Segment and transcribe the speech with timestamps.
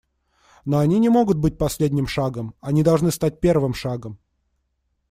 [0.65, 4.17] Но они не могут быть последним шагом − они должны стать первым шагом.